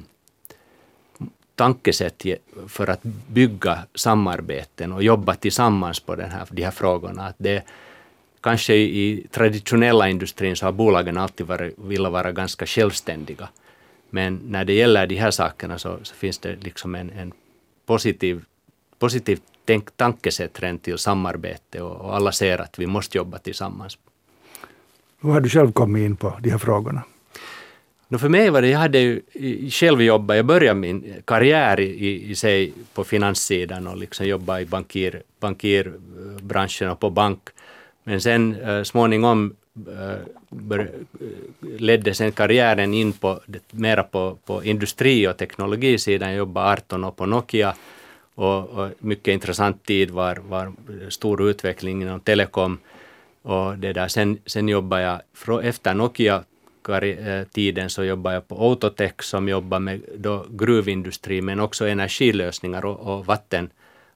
tankesätt 1.55 2.25
för 2.67 2.89
att 2.89 3.03
bygga 3.27 3.79
samarbeten 3.95 4.91
och 4.91 5.03
jobba 5.03 5.35
tillsammans 5.35 5.99
på 5.99 6.15
den 6.15 6.29
här, 6.31 6.47
de 6.51 6.63
här 6.63 6.71
frågorna. 6.71 7.27
Att 7.27 7.35
det, 7.37 7.63
kanske 8.41 8.75
i 8.75 9.27
traditionella 9.31 10.09
industrin 10.09 10.55
så 10.55 10.65
har 10.65 10.71
bolagen 10.71 11.17
alltid 11.17 11.47
varit, 11.47 11.73
velat 11.77 12.11
vara 12.11 12.31
ganska 12.31 12.65
självständiga. 12.65 13.49
Men 14.09 14.41
när 14.45 14.65
det 14.65 14.73
gäller 14.73 15.07
de 15.07 15.15
här 15.15 15.31
sakerna 15.31 15.77
så, 15.77 15.99
så 16.03 16.15
finns 16.15 16.39
det 16.39 16.55
liksom 16.55 16.95
en, 16.95 17.09
en 17.09 17.33
positiv, 17.85 18.43
positiv 18.99 19.39
tänk, 19.65 19.97
tankesätt 19.97 20.59
till 20.81 20.97
samarbete 20.97 21.81
och, 21.81 22.05
och 22.05 22.15
alla 22.15 22.31
ser 22.31 22.61
att 22.61 22.79
vi 22.79 22.87
måste 22.87 23.17
jobba 23.17 23.37
tillsammans. 23.37 23.97
Hur 25.21 25.31
har 25.31 25.41
du 25.41 25.49
själv 25.49 25.71
kommit 25.71 26.05
in 26.05 26.15
på 26.15 26.37
de 26.41 26.49
här 26.49 26.57
frågorna? 26.57 27.03
No 28.07 28.17
för 28.17 28.29
mig 28.29 28.49
var 28.49 28.61
det, 28.61 28.67
jag 28.67 28.79
hade 28.79 28.99
ju 28.99 29.21
själv 29.69 30.01
jobbat, 30.01 30.37
jag 30.37 30.45
började 30.45 30.79
min 30.79 31.13
karriär 31.25 31.79
i, 31.79 32.31
i 32.31 32.35
sig 32.35 32.73
på 32.93 33.03
finanssidan 33.03 33.87
och 33.87 33.97
liksom 33.97 34.27
jobbade 34.27 34.61
i 34.61 34.65
bankir, 34.65 35.21
bankirbranschen 35.39 36.89
och 36.89 36.99
på 36.99 37.09
bank. 37.09 37.39
Men 38.03 38.21
sen 38.21 38.55
uh, 38.55 38.83
småningom 38.83 39.55
uh, 39.87 40.15
bör, 40.49 40.79
eh, 40.79 40.87
ledde 41.79 42.13
sen 42.13 42.31
karriären 42.31 42.93
in 42.93 43.13
på, 43.13 43.39
mera 43.71 44.03
på, 44.03 44.37
på 44.45 44.63
industri 44.63 45.27
och 45.27 45.37
teknologisidan. 45.37 46.29
Jag 46.29 46.37
jobbade 46.37 46.69
18 46.69 47.03
år 47.03 47.11
på 47.11 47.25
Nokia 47.25 47.75
och, 48.35 48.69
och 48.69 48.89
mycket 48.99 49.33
intressant 49.33 49.85
tid 49.85 50.11
var, 50.11 50.35
var 50.35 50.73
stor 51.09 51.49
utveckling 51.49 52.01
inom 52.01 52.19
telekom 52.19 52.77
och 53.41 53.77
det 53.77 53.93
där, 53.93 54.07
sen, 54.07 54.37
sen 54.45 54.69
jobbar 54.69 54.99
jag, 54.99 55.21
efter 55.63 55.93
Nokia-tiden 55.93 57.83
eh, 57.83 57.87
så 57.87 58.03
jobbar 58.03 58.31
jag 58.31 58.47
på 58.47 58.55
Autotech 58.69 59.23
som 59.23 59.49
jobbar 59.49 59.79
med 59.79 60.01
då 60.17 60.45
gruvindustri 60.49 61.41
men 61.41 61.59
också 61.59 61.87
energilösningar 61.87 62.85
och, 62.85 62.99
och 62.99 63.25
vatten, 63.25 63.69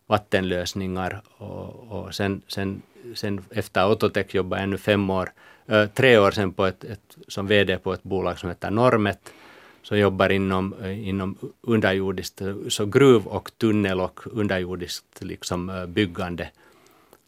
vattenlösningar. 0.07 1.21
Och, 1.37 1.91
och 1.91 2.15
sen, 2.15 2.41
sen, 2.47 2.81
sen 3.13 3.41
efter 3.49 3.81
Autotech 3.81 4.35
jobbade 4.35 4.61
jag 4.61 4.63
ännu 4.63 4.77
fem 4.77 5.09
år, 5.09 5.31
äh, 5.67 5.85
tre 5.85 6.17
år 6.17 6.31
sen 6.31 6.53
på 6.53 6.65
ett, 6.65 6.83
ett, 6.83 7.17
som 7.27 7.47
VD 7.47 7.77
på 7.77 7.93
ett 7.93 8.03
bolag 8.03 8.39
som 8.39 8.49
heter 8.49 8.71
Normet 8.71 9.33
som 9.81 9.97
jobbar 9.99 10.29
inom, 10.29 10.73
eh, 10.83 11.07
inom 11.07 11.37
underjordiskt, 11.61 12.41
så 12.67 12.85
gruv 12.85 13.27
och 13.27 13.51
tunnel 13.57 13.99
och 13.99 14.19
underjordiskt 14.31 15.23
liksom 15.23 15.85
byggande 15.87 16.49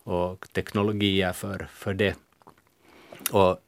och 0.06 0.48
teknologier 0.54 1.34
för, 1.34 1.68
för 1.74 1.94
det. 1.94 2.16
Och 3.32 3.60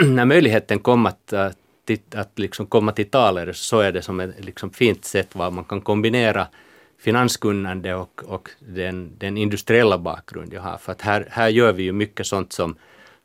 när 0.06 0.24
möjligheten 0.24 0.78
kom 0.78 1.06
att, 1.06 1.32
äh, 1.32 1.44
att, 1.44 2.14
att 2.14 2.38
liksom 2.38 2.66
komma 2.66 2.92
till 2.92 3.10
taler 3.10 3.52
så 3.52 3.80
är 3.80 3.92
det 3.92 4.02
som 4.02 4.20
ett 4.20 4.44
liksom 4.44 4.70
fint 4.70 5.04
sätt 5.04 5.34
var 5.34 5.50
man 5.50 5.64
kan 5.64 5.80
kombinera 5.80 6.46
finanskunnande 6.98 7.94
och, 7.94 8.22
och 8.26 8.50
den, 8.58 9.12
den 9.18 9.36
industriella 9.36 9.98
bakgrund 9.98 10.52
jag 10.52 10.62
har. 10.62 10.78
För 10.78 10.92
att 10.92 11.02
här, 11.02 11.28
här 11.30 11.48
gör 11.48 11.72
vi 11.72 11.82
ju 11.82 11.92
mycket 11.92 12.26
sånt 12.26 12.52
som, 12.52 12.76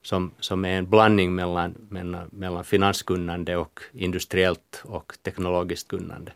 som, 0.02 0.32
som 0.40 0.66
är 0.66 0.78
en 0.78 0.90
blandning 0.90 1.36
mellan, 1.36 1.76
mellan, 1.90 2.30
mellan 2.32 2.64
finanskunnande 2.64 3.58
och 3.58 3.80
industriellt 3.94 4.82
och 4.84 5.14
teknologiskt 5.24 5.88
kunnande 5.88 6.32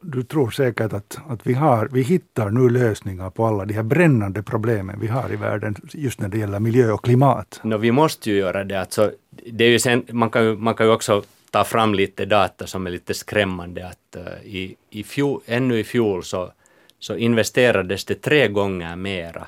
du 0.00 0.22
tror 0.22 0.50
säkert 0.50 0.92
att, 0.92 1.18
att 1.28 1.46
vi, 1.46 1.54
har, 1.54 1.88
vi 1.92 2.02
hittar 2.02 2.50
nu 2.50 2.70
lösningar 2.70 3.30
på 3.30 3.46
alla 3.46 3.64
de 3.64 3.74
här 3.74 3.82
brännande 3.82 4.42
problemen 4.42 5.00
vi 5.00 5.06
har 5.06 5.32
i 5.32 5.36
världen 5.36 5.76
just 5.92 6.20
när 6.20 6.28
det 6.28 6.38
gäller 6.38 6.60
miljö 6.60 6.92
och 6.92 7.04
klimat. 7.04 7.60
No, 7.64 7.76
vi 7.76 7.92
måste 7.92 8.30
ju 8.30 8.36
göra 8.36 8.64
det. 8.64 8.80
Alltså, 8.80 9.12
det 9.52 9.64
är 9.64 9.68
ju 9.68 9.78
sen, 9.78 10.04
man, 10.10 10.30
kan 10.30 10.44
ju, 10.44 10.56
man 10.56 10.74
kan 10.74 10.86
ju 10.86 10.92
också 10.92 11.22
ta 11.50 11.64
fram 11.64 11.94
lite 11.94 12.24
data 12.24 12.66
som 12.66 12.86
är 12.86 12.90
lite 12.90 13.14
skrämmande. 13.14 13.88
Att, 13.88 14.16
uh, 14.16 14.46
i, 14.46 14.76
i 14.90 15.04
fjol, 15.04 15.40
ännu 15.46 15.78
i 15.78 15.84
fjol 15.84 16.24
så, 16.24 16.52
så 16.98 17.16
investerades 17.16 18.04
det 18.04 18.14
tre 18.14 18.48
gånger 18.48 18.96
mera 18.96 19.46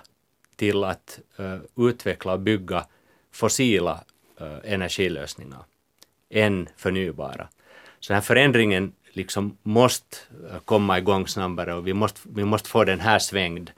till 0.56 0.85
att 0.85 1.20
uh, 1.40 1.88
utveckla 1.88 2.32
och 2.32 2.40
bygga 2.40 2.85
fossila 3.32 4.00
uh, 4.40 4.73
energilösningar 4.73 5.61
än 6.30 6.68
förnybara. 6.76 7.49
Så 8.00 8.12
den 8.12 8.14
här 8.14 8.23
förändringen 8.23 8.92
liksom 9.12 9.58
måste 9.62 10.16
eh, 10.50 10.58
komma 10.64 10.98
igång 10.98 11.28
snabbare 11.28 11.74
och 11.74 11.86
vi 11.86 11.94
måste, 11.94 12.20
vi 12.24 12.44
måste 12.44 12.68
få 12.68 12.84
den 12.84 13.00
här 13.00 13.18
svängd. 13.18 13.70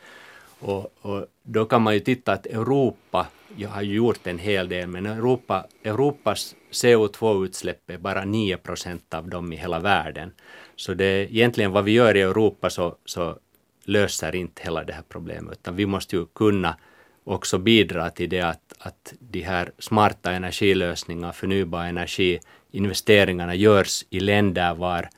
Och, 0.59 0.95
och 1.01 1.27
då 1.43 1.65
kan 1.65 1.83
man 1.83 1.95
ju 1.95 2.01
titta 2.01 2.33
att 2.33 2.47
Europa 2.47 3.27
jag 3.57 3.69
har 3.69 3.83
gjort 3.83 4.27
en 4.27 4.39
hel 4.39 4.69
del, 4.69 4.89
men 4.89 5.07
Europa, 5.07 5.67
Europas 5.85 6.55
CO2-utsläpp 6.71 7.91
är 7.91 7.99
bara 7.99 8.25
9 8.25 8.57
procent 8.57 9.15
av 9.15 9.29
dem 9.29 9.53
i 9.53 9.57
hela 9.57 9.79
världen. 9.79 10.33
Så 10.77 10.95
det 10.95 11.05
är 11.05 11.23
egentligen 11.23 11.73
vad 11.73 11.85
vi 11.85 11.93
gör 11.93 12.17
i 12.17 12.21
Europa 12.21 12.71
så, 12.71 12.97
så 13.05 13.39
löser 13.85 14.35
inte 14.35 14.63
hela 14.63 14.85
det 14.85 14.93
här 14.93 15.05
problemet, 15.09 15.53
utan 15.53 15.77
vi 15.77 15.87
måste 15.87 16.17
ju 16.17 16.27
kunna 16.27 16.77
också 17.25 17.59
bidra 17.59 18.11
till 18.11 18.29
det 18.29 18.41
att, 18.41 18.75
att 18.79 19.15
de 19.19 19.41
här 19.41 19.73
smarta 19.79 20.33
energilösningar, 20.33 21.33
förnybar 21.33 21.85
energi, 21.85 22.41
investeringarna 22.71 23.55
görs 23.55 24.05
i 24.11 24.21
länder 24.21 24.75
var 24.75 25.09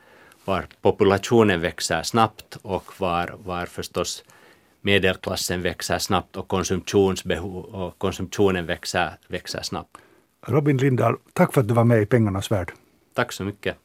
var 0.45 0.65
populationen 0.81 1.61
växer 1.61 2.03
snabbt 2.03 2.57
och 2.61 2.99
var, 2.99 3.35
var 3.45 3.65
förstås 3.65 4.23
medelklassen 4.81 5.61
växer 5.61 5.99
snabbt 5.99 6.35
och 6.35 6.47
konsumtionsbehov 6.47 7.65
och 7.65 7.97
konsumtionen 7.97 8.65
växer, 8.65 9.17
växer 9.27 9.61
snabbt. 9.61 9.97
Robin 10.47 10.77
Lindahl, 10.77 11.15
tack 11.33 11.53
för 11.53 11.61
att 11.61 11.67
du 11.67 11.73
var 11.73 11.83
med 11.83 12.01
i 12.01 12.05
Pengarnas 12.05 12.51
värld. 12.51 12.71
Tack 13.13 13.31
så 13.31 13.43
mycket. 13.43 13.77